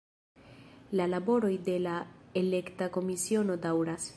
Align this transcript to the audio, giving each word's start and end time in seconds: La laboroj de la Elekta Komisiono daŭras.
La 0.99 1.05
laboroj 1.11 1.53
de 1.69 1.75
la 1.83 1.93
Elekta 2.43 2.91
Komisiono 2.97 3.59
daŭras. 3.69 4.09